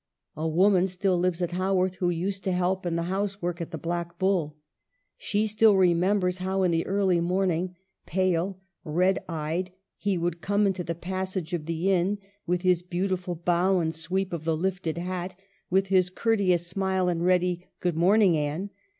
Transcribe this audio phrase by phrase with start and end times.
[0.35, 3.69] A woman still lives at Haworth, who used to help in the house work at
[3.69, 4.55] the" Black Bull."
[5.15, 7.75] She still remembers how, in the early morning,
[8.07, 12.17] pale, red eyed, he would come into the passage of the inn,
[12.47, 15.37] with his beautiful bow and sweep of the lifted hat,
[15.69, 18.69] with his courteous smile and ready "Good morn ing, Anne